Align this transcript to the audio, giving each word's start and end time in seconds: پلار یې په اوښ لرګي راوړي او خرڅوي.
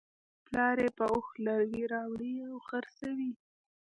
پلار 0.45 0.77
یې 0.83 0.89
په 0.97 1.05
اوښ 1.11 1.27
لرګي 1.45 1.83
راوړي 1.93 2.33
او 2.49 2.55
خرڅوي. 2.67 3.31